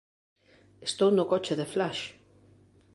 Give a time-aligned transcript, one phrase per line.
[0.87, 2.03] Estou no coche de Flash.